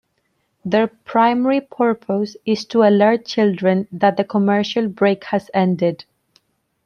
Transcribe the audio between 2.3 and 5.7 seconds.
is to alert children that the commercial break has